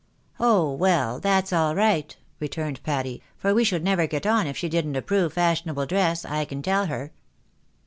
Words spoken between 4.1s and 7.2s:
on if she didn't approve fashionable dress, I can tell her."